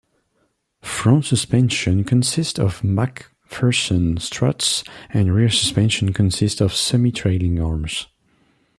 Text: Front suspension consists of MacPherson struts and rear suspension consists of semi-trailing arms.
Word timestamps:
Front 0.81 1.25
suspension 1.25 2.03
consists 2.03 2.57
of 2.57 2.81
MacPherson 2.83 4.17
struts 4.19 4.83
and 5.11 5.31
rear 5.31 5.51
suspension 5.51 6.11
consists 6.11 6.59
of 6.59 6.73
semi-trailing 6.73 7.59
arms. 7.61 8.07